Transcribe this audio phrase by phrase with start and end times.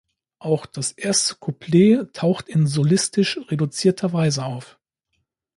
[0.39, 4.79] Auch das erste Couplet taucht in solistisch reduzierter Weise auf.